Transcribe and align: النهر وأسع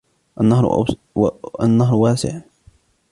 النهر 0.41 1.93
وأسع 1.95 2.39